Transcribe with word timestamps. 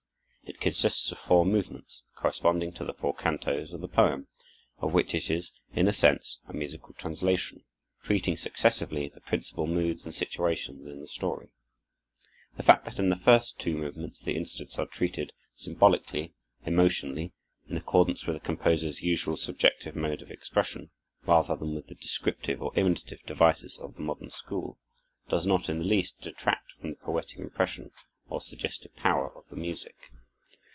It 0.43 0.59
consists 0.59 1.09
of 1.13 1.17
four 1.17 1.45
movements, 1.45 2.03
corresponding 2.13 2.73
to 2.73 2.83
the 2.83 2.93
four 2.93 3.15
cantos 3.15 3.71
of 3.71 3.79
the 3.79 3.87
poem, 3.87 4.27
of 4.79 4.91
which 4.93 5.15
it 5.15 5.29
is, 5.29 5.53
in 5.73 5.87
a 5.87 5.93
sense, 5.93 6.39
a 6.45 6.51
musical 6.51 6.93
translation, 6.93 7.63
treating 8.03 8.35
successively 8.35 9.07
the 9.07 9.21
principal 9.21 9.65
moods 9.65 10.03
and 10.03 10.13
situations 10.13 10.85
in 10.87 10.99
the 10.99 11.07
story. 11.07 11.51
The 12.57 12.63
fact 12.63 12.83
that 12.83 12.99
in 12.99 13.07
the 13.07 13.15
first 13.15 13.59
two 13.59 13.77
movements 13.77 14.19
the 14.21 14.35
incidents 14.35 14.77
are 14.77 14.85
treated 14.85 15.31
symbolically, 15.55 16.33
emotionally, 16.65 17.31
in 17.69 17.77
accordance 17.77 18.27
with 18.27 18.35
the 18.35 18.39
composer's 18.41 19.01
usual 19.01 19.37
subjective 19.37 19.95
mode 19.95 20.21
of 20.21 20.31
expression, 20.31 20.91
rather 21.25 21.55
than 21.55 21.73
with 21.75 21.87
the 21.87 21.95
descriptive 21.95 22.61
or 22.61 22.77
imitative 22.77 23.21
devices 23.25 23.77
of 23.77 23.95
the 23.95 24.01
modern 24.01 24.31
school, 24.31 24.77
does 25.29 25.47
not 25.47 25.69
in 25.69 25.79
the 25.79 25.85
least 25.85 26.19
detract 26.19 26.71
from 26.73 26.89
the 26.89 26.97
poetic 26.97 27.39
impression 27.39 27.91
or 28.27 28.41
suggestive 28.41 28.93
power 28.97 29.33
of 29.33 29.47
the 29.47 29.55
music. 29.55 29.95